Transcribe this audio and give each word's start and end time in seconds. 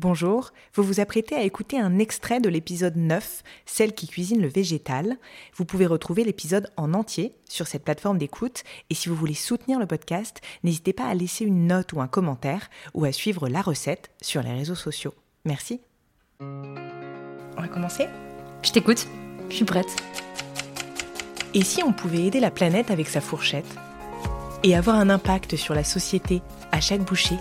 Bonjour, 0.00 0.52
vous 0.74 0.82
vous 0.82 0.98
apprêtez 0.98 1.34
à 1.34 1.42
écouter 1.42 1.78
un 1.78 1.98
extrait 1.98 2.40
de 2.40 2.48
l'épisode 2.48 2.96
9, 2.96 3.42
Celle 3.66 3.92
qui 3.92 4.08
cuisine 4.08 4.40
le 4.40 4.48
végétal. 4.48 5.18
Vous 5.54 5.66
pouvez 5.66 5.84
retrouver 5.84 6.24
l'épisode 6.24 6.72
en 6.78 6.94
entier 6.94 7.34
sur 7.46 7.66
cette 7.66 7.84
plateforme 7.84 8.16
d'écoute 8.16 8.62
et 8.88 8.94
si 8.94 9.10
vous 9.10 9.14
voulez 9.14 9.34
soutenir 9.34 9.78
le 9.78 9.84
podcast, 9.84 10.40
n'hésitez 10.64 10.94
pas 10.94 11.04
à 11.04 11.12
laisser 11.12 11.44
une 11.44 11.66
note 11.66 11.92
ou 11.92 12.00
un 12.00 12.06
commentaire 12.06 12.70
ou 12.94 13.04
à 13.04 13.12
suivre 13.12 13.46
la 13.50 13.60
recette 13.60 14.10
sur 14.22 14.42
les 14.42 14.54
réseaux 14.54 14.74
sociaux. 14.74 15.12
Merci. 15.44 15.82
On 16.40 17.60
va 17.60 17.68
commencer? 17.68 18.06
Je 18.62 18.72
t'écoute, 18.72 19.06
je 19.50 19.56
suis 19.56 19.66
prête. 19.66 20.02
Et 21.52 21.62
si 21.62 21.82
on 21.82 21.92
pouvait 21.92 22.24
aider 22.24 22.40
la 22.40 22.50
planète 22.50 22.90
avec 22.90 23.06
sa 23.06 23.20
fourchette? 23.20 23.68
Et 24.62 24.74
avoir 24.74 24.96
un 24.96 25.10
impact 25.10 25.56
sur 25.56 25.74
la 25.74 25.84
société 25.84 26.40
à 26.72 26.80
chaque 26.80 27.02
bouchée? 27.02 27.36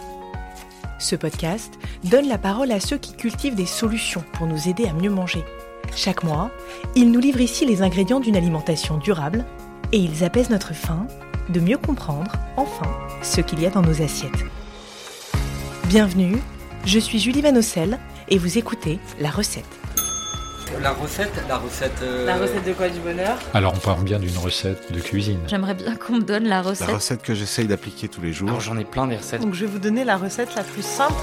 Ce 1.00 1.16
podcast 1.16 1.80
donne 2.04 2.28
la 2.28 2.38
parole 2.38 2.72
à 2.74 2.82
ceux 2.82 2.98
qui 2.98 3.14
cultivent 3.14 3.56
des 3.56 3.66
solutions 3.66 4.24
pour 4.34 4.48
nous 4.48 4.68
aider 4.68 4.86
à 4.86 4.94
mieux 4.94 5.10
manger. 5.10 5.44
Chaque 5.96 6.24
mois, 6.24 6.52
ils 6.96 7.10
nous 7.10 7.22
livrent 7.22 7.40
ici 7.40 7.66
les 7.66 7.82
ingrédients 7.82 8.20
d'une 8.20 8.36
alimentation 8.36 8.98
durable 8.98 9.46
et 9.94 9.98
ils 9.98 10.26
apaisent 10.26 10.50
notre 10.50 10.74
faim 10.74 11.08
de 11.48 11.62
mieux 11.62 11.78
comprendre, 11.78 12.34
enfin, 12.58 12.92
ce 13.24 13.40
qu'il 13.40 13.62
y 13.62 13.66
a 13.66 13.70
dans 13.70 13.82
nos 13.82 14.02
assiettes. 14.02 14.46
Bienvenue, 15.88 16.38
je 16.86 17.00
suis 17.00 17.18
Julie 17.18 17.42
Vanosel 17.42 17.98
et 18.28 18.38
vous 18.38 18.58
écoutez 18.58 19.00
La 19.20 19.30
Recette. 19.30 19.79
La 20.82 20.92
recette, 20.94 21.32
la 21.50 21.58
recette. 21.58 21.92
euh, 22.04 22.26
La 22.26 22.38
recette 22.38 22.64
de 22.66 22.74
quoi 22.74 22.88
du 22.90 23.00
bonheur 23.00 23.38
Alors 23.54 23.74
on 23.76 23.80
parle 23.80 24.04
bien 24.04 24.20
d'une 24.20 24.38
recette 24.38 24.92
de 24.94 25.00
cuisine. 25.00 25.40
J'aimerais 25.48 25.74
bien 25.74 25.96
qu'on 25.96 26.14
me 26.18 26.22
donne 26.22 26.44
la 26.44 26.58
La 26.58 26.62
recette. 26.62 26.90
recette 26.90 27.22
que 27.22 27.34
j'essaye 27.34 27.68
d'appliquer 27.68 28.08
tous 28.08 28.22
les 28.22 28.32
jours. 28.32 28.50
Alors 28.50 28.62
j'en 28.62 28.78
ai 28.78 28.86
plein 28.86 29.08
des 29.08 29.18
recettes. 29.18 29.42
Donc 29.42 29.54
je 29.56 29.66
vais 29.66 29.72
vous 29.72 29.80
donner 29.80 30.04
la 30.06 30.16
recette 30.18 30.56
la 30.56 30.64
plus 30.64 30.84
simple. 30.84 31.14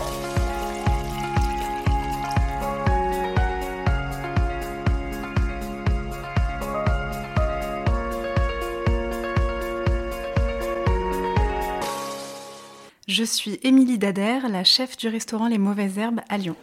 Je 13.08 13.22
suis 13.22 13.58
Émilie 13.62 13.98
Dader, 13.98 14.40
la 14.50 14.64
chef 14.64 14.96
du 14.96 15.08
restaurant 15.08 15.46
Les 15.46 15.58
Mauvaises 15.58 15.98
Herbes 15.98 16.20
à 16.28 16.38
Lyon. 16.38 16.56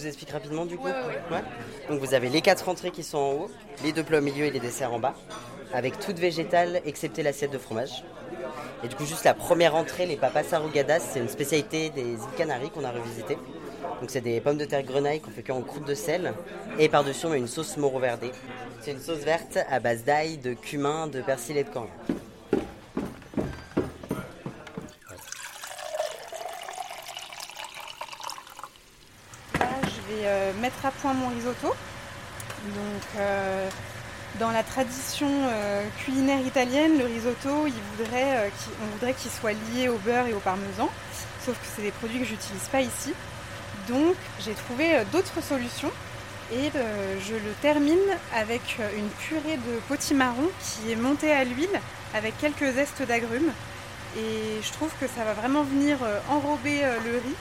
Je 0.00 0.04
vous 0.04 0.08
explique 0.08 0.30
rapidement 0.30 0.64
du 0.64 0.78
coup. 0.78 0.86
Ouais. 0.86 1.42
Donc 1.90 2.00
vous 2.00 2.14
avez 2.14 2.30
les 2.30 2.40
quatre 2.40 2.70
entrées 2.70 2.90
qui 2.90 3.02
sont 3.02 3.18
en 3.18 3.32
haut, 3.32 3.50
les 3.84 3.92
deux 3.92 4.02
plats 4.02 4.20
au 4.20 4.22
milieu 4.22 4.46
et 4.46 4.50
les 4.50 4.58
desserts 4.58 4.94
en 4.94 4.98
bas, 4.98 5.12
avec 5.74 5.98
toutes 5.98 6.18
végétales 6.18 6.80
excepté 6.86 7.22
l'assiette 7.22 7.50
de 7.50 7.58
fromage. 7.58 8.02
Et 8.82 8.88
du 8.88 8.96
coup 8.96 9.04
juste 9.04 9.24
la 9.24 9.34
première 9.34 9.74
entrée, 9.74 10.06
les 10.06 10.16
papas 10.16 10.54
arrugadas, 10.54 11.00
c'est 11.00 11.20
une 11.20 11.28
spécialité 11.28 11.90
des 11.90 12.12
îles 12.12 12.18
Canaries 12.38 12.70
qu'on 12.70 12.84
a 12.84 12.90
revisité. 12.90 13.36
Donc 14.00 14.08
c'est 14.08 14.22
des 14.22 14.40
pommes 14.40 14.56
de 14.56 14.64
terre 14.64 14.84
grenaille 14.84 15.20
qu'on 15.20 15.32
fait 15.32 15.42
cuire 15.42 15.56
en 15.56 15.60
croûte 15.60 15.84
de 15.86 15.94
sel 15.94 16.32
et 16.78 16.88
par-dessus 16.88 17.26
on 17.26 17.30
met 17.30 17.38
une 17.38 17.46
sauce 17.46 17.76
moro 17.76 17.98
verdée. 17.98 18.32
C'est 18.80 18.92
une 18.92 19.00
sauce 19.00 19.18
verte 19.18 19.58
à 19.68 19.80
base 19.80 20.02
d'ail, 20.04 20.38
de 20.38 20.54
cumin, 20.54 21.08
de 21.08 21.20
persil 21.20 21.58
et 21.58 21.64
de 21.64 21.68
coriandre. 21.68 21.92
Là, 29.58 29.66
je 29.84 29.99
euh, 30.24 30.52
mettre 30.60 30.84
à 30.84 30.90
point 30.90 31.14
mon 31.14 31.28
risotto. 31.28 31.68
Donc, 31.68 33.02
euh, 33.16 33.68
dans 34.38 34.50
la 34.50 34.62
tradition 34.62 35.28
euh, 35.28 35.86
culinaire 36.04 36.40
italienne, 36.40 36.98
le 36.98 37.04
risotto, 37.04 37.66
il 37.66 37.72
voudrait, 37.96 38.50
on 38.82 38.86
voudrait 38.92 39.14
qu'il 39.14 39.30
soit 39.30 39.52
lié 39.52 39.88
au 39.88 39.98
beurre 39.98 40.26
et 40.26 40.34
au 40.34 40.40
parmesan. 40.40 40.88
Sauf 41.44 41.54
que 41.54 41.66
c'est 41.74 41.82
des 41.82 41.90
produits 41.90 42.20
que 42.20 42.26
j'utilise 42.26 42.68
pas 42.70 42.80
ici. 42.80 43.14
Donc, 43.88 44.14
j'ai 44.44 44.54
trouvé 44.54 45.04
d'autres 45.12 45.42
solutions. 45.42 45.90
Et 46.52 46.72
je 46.74 47.34
le 47.34 47.52
termine 47.62 47.98
avec 48.34 48.80
une 48.96 49.08
purée 49.08 49.56
de 49.56 49.78
potimarron 49.86 50.50
qui 50.60 50.90
est 50.90 50.96
montée 50.96 51.30
à 51.30 51.44
l'huile 51.44 51.80
avec 52.12 52.36
quelques 52.38 52.72
zestes 52.74 53.02
d'agrumes. 53.06 53.52
Et 54.18 54.60
je 54.60 54.72
trouve 54.72 54.90
que 55.00 55.06
ça 55.06 55.24
va 55.24 55.32
vraiment 55.32 55.62
venir 55.62 55.98
enrober 56.28 56.80
le 57.04 57.12
riz 57.18 57.36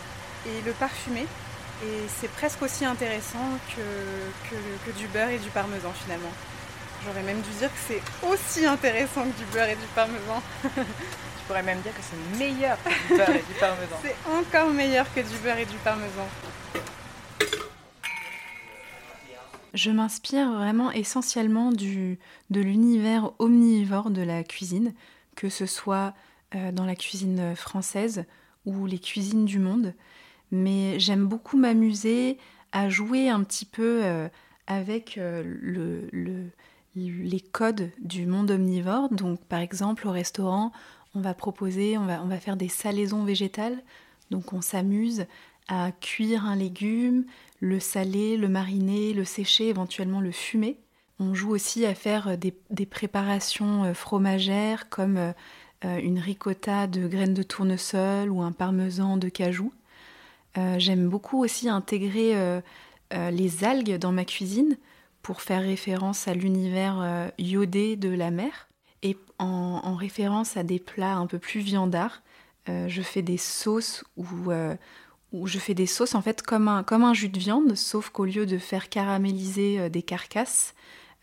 et 0.46 0.62
le 0.64 0.74
parfumer. 0.74 1.26
Et 1.84 2.08
c'est 2.20 2.30
presque 2.32 2.62
aussi 2.62 2.84
intéressant 2.86 3.58
que, 3.76 3.82
que- 4.50 4.92
que 4.92 4.98
du 4.98 5.08
beurre 5.08 5.30
et 5.30 5.40
du 5.40 5.50
parmesan 5.50 5.92
finalement. 5.94 6.32
J'aurais 7.06 7.24
même 7.24 7.40
dû 7.42 7.50
dire 7.52 7.70
que 7.70 7.80
c'est 7.88 8.02
aussi 8.28 8.66
intéressant 8.66 9.24
que 9.24 9.38
du 9.38 9.46
beurre 9.54 9.70
et 9.70 9.76
du 9.76 9.86
parmesan. 9.96 10.42
Je 10.76 11.48
pourrais 11.48 11.64
même 11.64 11.80
dire 11.80 11.94
que 11.94 12.02
c'est 12.02 12.38
meilleur 12.38 12.78
que 12.84 12.90
du 12.90 13.18
beurre 13.18 13.30
et 13.30 13.40
du 13.40 13.60
parmesan. 13.60 13.96
C'est 14.04 14.16
encore 14.30 14.70
meilleur 14.74 15.12
que 15.14 15.22
du 15.22 15.38
beurre 15.38 15.58
et 15.58 15.66
du 15.66 15.78
parmesan. 15.78 16.28
Je 19.74 19.92
m'inspire 19.92 20.52
vraiment 20.52 20.92
essentiellement 20.92 21.72
du, 21.72 22.18
de 22.50 22.60
l'univers 22.60 23.32
omnivore 23.40 24.10
de 24.10 24.22
la 24.24 24.44
cuisine, 24.44 24.94
que 25.36 25.48
ce 25.50 25.66
soit 25.66 26.14
euh, 26.56 26.72
dans 26.72 26.86
la 26.86 26.96
cuisine 26.96 27.56
française 27.56 28.26
ou 28.66 28.86
les 28.88 29.00
cuisines 29.00 29.46
du 29.46 29.60
monde. 29.60 29.94
Mais 30.52 31.00
j'aime 31.00 31.26
beaucoup 31.26 31.58
m'amuser 31.58 32.38
à 32.72 32.90
jouer 32.90 33.30
un 33.30 33.44
petit 33.44 33.66
peu 33.66 34.02
euh, 34.04 34.28
avec 34.68 35.18
euh, 35.18 35.44
le, 35.46 36.08
le- 36.12 36.50
les 36.96 37.40
codes 37.40 37.92
du 38.00 38.26
monde 38.26 38.52
omnivore. 38.52 39.10
Donc 39.10 39.40
par 39.46 39.60
exemple 39.60 40.08
au 40.08 40.12
restaurant, 40.12 40.72
on 41.16 41.22
va 41.22 41.34
proposer, 41.34 41.98
on 41.98 42.06
va, 42.06 42.40
faire 42.40 42.58
des 42.58 42.68
salaisons 42.70 43.24
végétales. 43.24 43.82
Donc 44.32 44.54
on 44.54 44.62
s'amuse 44.62 45.26
à 45.68 45.92
cuire 45.92 46.46
un 46.46 46.56
légume, 46.56 47.26
le 47.60 47.80
saler, 47.80 48.38
le 48.38 48.50
mariner, 48.50 49.14
le 49.14 49.26
sécher, 49.26 49.70
éventuellement 49.70 50.22
le 50.22 50.32
fumer. 50.32 50.78
On 51.20 51.34
joue 51.34 51.52
aussi 51.52 51.86
à 51.86 51.94
faire 51.96 52.38
des, 52.38 52.54
des 52.70 52.86
préparations 52.86 53.84
euh, 53.84 53.94
fromagères 53.94 54.90
comme 54.90 55.18
euh, 55.18 55.32
euh, 55.86 56.00
une 56.00 56.20
ricotta 56.20 56.88
de 56.88 57.08
graines 57.08 57.34
de 57.34 57.44
tournesol 57.44 58.30
ou 58.30 58.42
un 58.42 58.52
parmesan 58.52 59.18
de 59.18 59.30
cajou. 59.30 59.72
Euh, 60.58 60.76
J'aime 60.80 61.08
beaucoup 61.10 61.44
aussi 61.44 61.70
intégrer 61.70 62.36
euh, 62.36 62.62
euh, 63.14 63.32
les 63.32 63.64
algues 63.64 63.98
dans 63.98 64.12
ma 64.12 64.26
cuisine 64.26 64.78
pour 65.22 65.42
faire 65.42 65.62
référence 65.62 66.28
à 66.28 66.34
l'univers 66.34 67.32
iodé 67.38 67.98
de 67.98 68.10
la 68.10 68.32
mer. 68.32 68.70
Et 69.04 69.18
en, 69.38 69.82
en 69.84 69.96
référence 69.96 70.58
à 70.58 70.64
des 70.64 70.80
plats 70.80 71.16
un 71.16 71.28
peu 71.28 71.40
plus 71.40 71.60
viandards, 71.60 72.22
je 72.68 73.02
fais 73.02 73.22
des 73.22 73.38
sauces 73.38 74.04
où, 74.16 74.50
je 75.46 75.60
fais 75.60 75.74
des 75.74 75.88
sauces 75.88 76.16
en 76.16 76.22
fait 76.22 76.42
comme 76.42 76.70
un, 76.70 76.84
comme 76.84 77.04
un 77.04 77.14
jus 77.14 77.28
de 77.28 77.38
viande, 77.38 77.76
sauf 77.76 78.10
qu'au 78.12 78.24
lieu 78.24 78.46
de 78.46 78.58
faire 78.58 78.88
caraméliser 78.88 79.90
des 79.90 80.04
carcasses, 80.04 80.74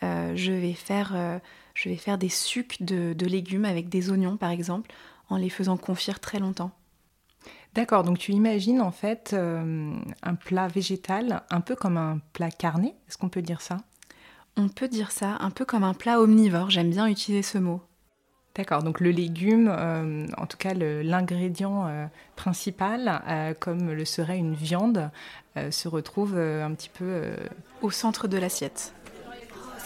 je, 0.02 0.52
vais 0.52 0.74
faire, 0.74 1.40
je 1.72 1.88
vais 1.88 1.96
faire 1.96 2.18
des 2.18 2.28
sucs 2.28 2.82
de, 2.82 3.14
de 3.14 3.26
légumes 3.26 3.64
avec 3.64 3.88
des 3.88 4.10
oignons 4.10 4.36
par 4.36 4.50
exemple, 4.50 4.90
en 5.30 5.38
les 5.38 5.50
faisant 5.50 5.78
confire 5.78 6.20
très 6.20 6.38
longtemps. 6.38 6.70
D'accord, 7.76 8.04
donc 8.04 8.16
tu 8.16 8.32
imagines 8.32 8.80
en 8.80 8.90
fait 8.90 9.32
euh, 9.34 9.92
un 10.22 10.34
plat 10.34 10.66
végétal 10.66 11.42
un 11.50 11.60
peu 11.60 11.76
comme 11.76 11.98
un 11.98 12.20
plat 12.32 12.50
carné, 12.50 12.94
est-ce 13.06 13.18
qu'on 13.18 13.28
peut 13.28 13.42
dire 13.42 13.60
ça? 13.60 13.76
On 14.56 14.68
peut 14.70 14.88
dire 14.88 15.12
ça 15.12 15.36
un 15.40 15.50
peu 15.50 15.66
comme 15.66 15.84
un 15.84 15.92
plat 15.92 16.18
omnivore, 16.18 16.70
j'aime 16.70 16.88
bien 16.88 17.06
utiliser 17.06 17.42
ce 17.42 17.58
mot. 17.58 17.82
D'accord, 18.54 18.82
donc 18.82 19.00
le 19.00 19.10
légume, 19.10 19.68
euh, 19.68 20.26
en 20.38 20.46
tout 20.46 20.56
cas 20.56 20.72
l'ingrédient 20.72 21.86
euh, 21.86 22.06
principal, 22.36 23.22
euh, 23.28 23.52
comme 23.52 23.92
le 23.92 24.04
serait 24.06 24.38
une 24.38 24.54
viande, 24.54 25.10
se 25.70 25.88
retrouve 25.88 26.38
un 26.38 26.72
petit 26.74 26.90
peu... 26.90 27.34
Au 27.80 27.90
centre 27.90 28.28
de 28.28 28.36
l'assiette. 28.36 28.94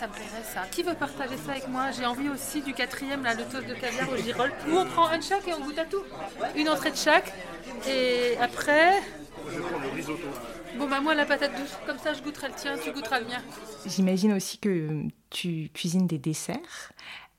Ça 0.01 0.07
me. 0.07 0.71
Qui 0.71 0.83
veut 0.83 0.95
partager 0.95 1.37
ça 1.37 1.53
avec 1.53 1.69
moi? 1.69 1.91
J'ai 1.91 2.07
envie 2.07 2.31
aussi 2.31 2.63
du 2.63 2.73
quatrième, 2.73 3.23
là, 3.23 3.35
le 3.35 3.45
toast 3.45 3.67
de 3.69 3.75
caviar 3.75 4.11
au 4.11 4.17
girolles. 4.17 4.53
Ou 4.71 4.79
on 4.79 4.87
prend 4.87 5.09
un 5.09 5.19
de 5.19 5.23
chaque 5.23 5.47
et 5.47 5.53
on 5.53 5.61
goûte 5.61 5.79
à 5.79 5.85
tout. 5.85 6.03
Une 6.57 6.71
entrée 6.71 6.91
de 6.91 6.97
chaque. 6.97 7.31
Et 7.87 8.35
après. 8.41 9.03
Bon, 10.79 10.89
bah, 10.89 11.01
moi, 11.03 11.15
la 11.15 11.27
patate 11.27 11.55
douce. 11.55 11.77
Comme 11.87 11.99
ça, 11.99 12.15
je 12.15 12.23
goûterai 12.23 12.49
le 12.49 12.55
tien, 12.55 12.79
tu 12.83 12.93
goûteras 12.93 13.21
le 13.21 13.27
mien. 13.27 13.43
J'imagine 13.85 14.33
aussi 14.33 14.57
que 14.57 15.03
tu 15.29 15.69
cuisines 15.75 16.07
des 16.07 16.19
desserts. 16.19 16.93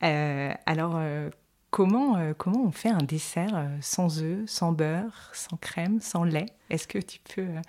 Euh, 0.03 0.53
alors, 0.67 0.97
euh, 0.97 1.31
comment, 1.71 2.17
euh, 2.17 2.33
comment 2.37 2.63
on 2.63 2.71
fait 2.71 2.89
un 2.89 3.03
dessert 3.03 3.55
euh, 3.55 3.75
sans 3.81 4.21
œufs, 4.21 4.47
sans 4.47 4.71
beurre, 4.71 5.31
sans 5.33 5.57
crème, 5.57 5.99
sans 5.99 6.23
lait? 6.23 6.45
Est-ce 6.69 6.87
que 6.87 6.99
tu 6.99 7.17
peux 7.33 7.41
euh, 7.41 7.61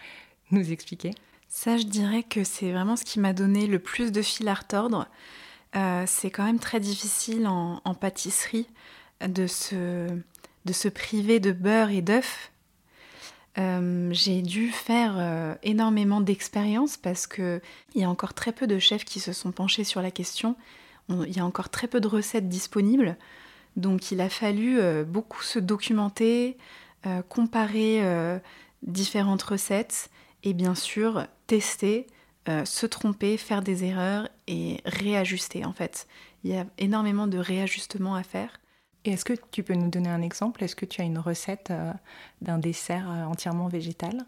nous 0.51 0.71
expliquer? 0.71 1.13
Ça, 1.55 1.77
je 1.77 1.83
dirais 1.85 2.23
que 2.23 2.45
c'est 2.45 2.73
vraiment 2.73 2.97
ce 2.97 3.05
qui 3.05 3.21
m'a 3.21 3.35
donné 3.35 3.67
le 3.67 3.79
plus 3.79 4.11
de 4.11 4.23
fil 4.23 4.49
à 4.49 4.55
retordre. 4.55 5.07
Euh, 5.77 6.05
c'est 6.07 6.31
quand 6.31 6.45
même 6.45 6.59
très 6.59 6.81
difficile 6.81 7.47
en, 7.47 7.95
pâtisserie 7.95 8.67
de 9.21 9.47
se, 9.47 10.09
de 10.65 10.73
se 10.73 10.89
priver 10.89 11.41
de 11.41 11.53
beurre 11.53 11.91
et 11.91 12.01
d'œufs. 12.01 12.51
Euh, 13.59 14.09
j'ai 14.13 14.41
dû 14.41 14.71
faire 14.71 15.17
euh, 15.19 15.55
énormément 15.63 16.23
d'expériences 16.23 16.97
parce 16.97 17.27
que 17.27 17.61
il 17.95 18.01
y 18.01 18.05
a 18.05 18.09
encore 18.09 18.33
très 18.33 18.53
peu 18.53 18.67
de 18.67 18.79
chefs 18.79 19.05
qui 19.05 19.21
se 19.21 19.35
sont 19.35 19.53
penchés 19.53 19.85
sur 19.85 20.01
la 20.01 20.11
question. 20.11 20.57
On- 21.11 21.23
Il 21.23 21.37
y 21.37 21.41
a 21.41 21.45
encore 21.45 21.69
très 21.69 21.87
peu 21.87 22.01
de 22.01 22.09
recettes 22.09 22.49
disponibles. 22.49 23.19
Donc 23.77 24.11
il 24.11 24.23
a 24.23 24.31
fallu 24.31 24.81
beaucoup 25.05 25.43
se 25.43 25.59
documenter, 25.59 26.57
comparer 27.29 28.03
différentes 28.83 29.43
recettes 29.43 30.11
et 30.45 30.53
bien 30.53 30.75
sûr 30.75 31.27
tester, 31.53 32.07
euh, 32.49 32.65
se 32.65 32.87
tromper, 32.87 33.37
faire 33.37 33.61
des 33.61 33.85
erreurs 33.85 34.27
et 34.49 34.81
réajuster 34.87 35.67
en 35.67 35.75
fait. 35.75 36.07
Il 36.45 36.51
y 36.51 36.57
a 36.57 36.65
énormément 36.79 37.27
de 37.27 37.37
réajustements 37.37 38.15
à 38.15 38.23
faire. 38.23 38.59
Et 39.05 39.11
est-ce 39.11 39.27
que 39.27 39.35
tu 39.51 39.63
peux 39.63 39.75
nous 39.75 39.91
donner 39.91 40.09
un 40.09 40.23
exemple? 40.23 40.65
Est-ce 40.65 40.75
que 40.75 40.87
tu 40.87 41.03
as 41.03 41.05
une 41.05 41.19
recette 41.19 41.71
euh, 41.71 41.93
d'un 42.41 42.57
dessert 42.57 43.07
euh, 43.11 43.25
entièrement 43.25 43.69
végétal? 43.69 44.25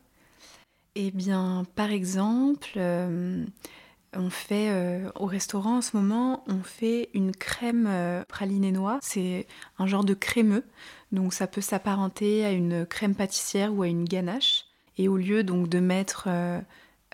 Eh 0.97 1.13
bien, 1.13 1.65
par 1.77 1.93
exemple, 1.93 2.79
on 2.79 4.31
fait 4.31 4.71
au 5.17 5.27
restaurant 5.27 5.79
en 5.79 5.83
ce 5.83 5.97
moment, 5.97 6.45
on 6.47 6.63
fait 6.63 7.09
une 7.15 7.35
crème 7.35 7.91
pralinée 8.29 8.71
noix. 8.71 9.01
C'est 9.03 9.49
un 9.81 9.89
genre 9.89 10.05
de 10.05 10.15
crémeux, 10.15 10.63
donc 11.11 11.35
ça 11.35 11.49
peut 11.49 11.61
s'apparenter 11.61 12.45
à 12.45 12.53
une 12.53 12.87
crème 12.87 13.17
pâtissière 13.17 13.75
ou 13.75 13.83
à 13.83 13.89
une 13.89 14.05
ganache. 14.05 14.67
Et 14.99 15.09
au 15.09 15.17
lieu 15.17 15.43
donc 15.43 15.69
de 15.69 15.81
mettre 15.81 16.29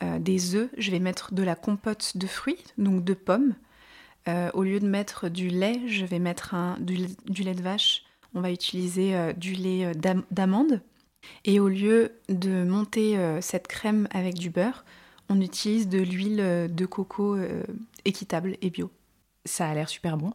euh, 0.03 0.19
des 0.19 0.55
œufs, 0.55 0.71
je 0.79 0.91
vais 0.91 0.99
mettre 0.99 1.35
de 1.35 1.43
la 1.43 1.55
compote 1.55 2.17
de 2.17 2.27
fruits, 2.27 2.63
donc 2.79 3.05
de 3.05 3.15
pommes. 3.15 3.55
Euh, 4.29 4.51
au 4.55 4.63
lieu 4.63 4.81
de 4.81 4.89
mettre 4.89 5.29
du 5.29 5.49
lait, 5.49 5.81
je 5.87 6.05
vais 6.05 6.19
mettre 6.19 6.55
du, 6.81 7.43
lait 7.43 7.55
de 7.55 7.63
vache. 7.63 8.05
On 8.35 8.41
va 8.41 8.51
utiliser 8.51 9.15
euh, 9.15 9.33
du 9.33 9.53
lait 9.53 9.93
d'amande. 10.31 10.81
Et 11.45 11.61
au 11.61 11.69
lieu 11.69 12.13
de 12.31 12.65
monter 12.65 13.19
cette 13.43 13.69
crème 13.69 14.09
avec 14.11 14.37
du 14.37 14.49
beurre, 14.49 14.87
on 15.29 15.39
utilise 15.43 15.87
de 15.87 15.99
l'huile 15.99 16.71
de 16.71 16.87
coco 16.87 17.37
équitable 18.07 18.57
et 18.63 18.71
bio. 18.71 18.91
Ça 19.45 19.69
a 19.69 19.75
l'air 19.75 19.91
super 19.91 20.17
bon. 20.17 20.33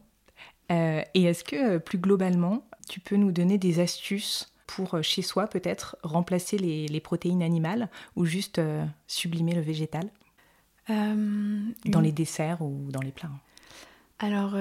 et 0.69 1.23
est-ce 1.23 1.43
que 1.43 1.79
plus 1.79 1.97
globalement, 1.97 2.67
tu 2.87 2.99
peux 2.99 3.15
nous 3.15 3.31
donner 3.31 3.57
des 3.57 3.79
astuces 3.79 4.54
pour 4.67 4.95
euh, 4.95 5.01
chez 5.01 5.21
soi 5.21 5.47
peut-être 5.47 5.97
remplacer 6.03 6.57
les, 6.57 6.99
protéines 6.99 7.43
animales 7.43 7.89
ou 8.15 8.25
juste 8.25 8.59
euh, 8.59 8.85
sublimer 9.07 9.53
le 9.53 9.61
végétal? 9.61 10.09
Euh, 10.89 11.59
Dans 11.85 12.01
les 12.01 12.11
desserts 12.11 12.61
ou 12.61 12.87
dans 12.89 13.01
les 13.01 13.11
plats 13.11 13.31
Alors, 14.19 14.55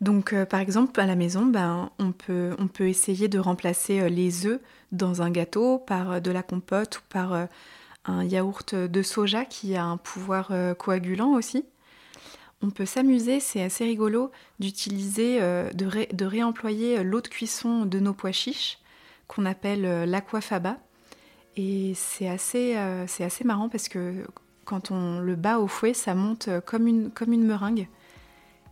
donc 0.00 0.34
par 0.44 0.60
exemple 0.60 0.98
à 0.98 1.06
la 1.06 1.14
maison, 1.14 1.44
ben, 1.44 1.90
on, 1.98 2.12
peut, 2.12 2.56
on 2.58 2.68
peut 2.68 2.88
essayer 2.88 3.28
de 3.28 3.38
remplacer 3.38 4.08
les 4.08 4.46
œufs 4.46 4.60
dans 4.92 5.20
un 5.20 5.30
gâteau 5.30 5.78
par 5.78 6.22
de 6.22 6.30
la 6.30 6.42
compote 6.42 6.98
ou 6.98 7.02
par 7.10 7.48
un 8.06 8.24
yaourt 8.24 8.74
de 8.74 9.02
soja 9.02 9.44
qui 9.44 9.76
a 9.76 9.84
un 9.84 9.98
pouvoir 9.98 10.52
coagulant 10.78 11.32
aussi. 11.34 11.66
On 12.62 12.70
peut 12.70 12.86
s'amuser, 12.86 13.40
c'est 13.40 13.62
assez 13.62 13.84
rigolo, 13.84 14.30
d'utiliser, 14.58 15.38
euh, 15.40 15.70
de, 15.72 16.24
réemployer 16.24 17.02
l'eau 17.02 17.20
de 17.20 17.28
cuisson 17.28 17.84
de 17.84 17.98
nos 17.98 18.14
pois 18.14 18.32
chiches, 18.32 18.78
qu'on 19.28 19.44
appelle 19.44 19.84
euh, 19.84 20.06
l'aquafaba. 20.06 20.78
Et 21.56 21.92
c'est 21.94 22.28
assez, 22.28 22.76
euh, 22.76 23.06
c'est 23.06 23.24
assez 23.24 23.44
marrant 23.44 23.68
parce 23.68 23.88
que 23.88 24.26
quand 24.64 24.90
on 24.90 25.20
le 25.20 25.36
bat 25.36 25.58
au 25.58 25.66
fouet, 25.66 25.94
ça 25.94 26.14
monte 26.14 26.48
comme 26.64 26.86
une, 26.86 27.10
comme 27.10 27.32
une 27.32 27.44
meringue. 27.44 27.86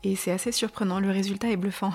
Et 0.04 0.16
c'est 0.16 0.32
assez 0.32 0.52
surprenant, 0.52 0.98
le 0.98 1.10
résultat 1.10 1.50
est 1.50 1.56
bluffant. 1.56 1.92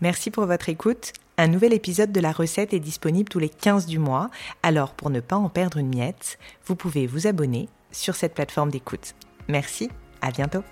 Merci 0.00 0.30
pour 0.30 0.46
votre 0.46 0.68
écoute. 0.68 1.12
Un 1.36 1.46
nouvel 1.46 1.72
épisode 1.72 2.10
de 2.10 2.20
la 2.20 2.32
recette 2.32 2.72
est 2.72 2.80
disponible 2.80 3.28
tous 3.28 3.38
les 3.38 3.48
15 3.48 3.86
du 3.86 3.98
mois, 3.98 4.30
alors 4.64 4.92
pour 4.92 5.10
ne 5.10 5.20
pas 5.20 5.36
en 5.36 5.48
perdre 5.48 5.78
une 5.78 5.94
miette, 5.94 6.38
vous 6.64 6.74
pouvez 6.74 7.06
vous 7.06 7.28
abonner 7.28 7.68
sur 7.92 8.16
cette 8.16 8.34
plateforme 8.34 8.70
d'écoute. 8.70 9.14
Merci 9.46 9.88
à 10.20 10.30
bientôt 10.30 10.62